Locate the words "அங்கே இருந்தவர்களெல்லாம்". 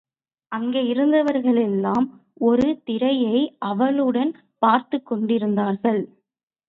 0.51-2.07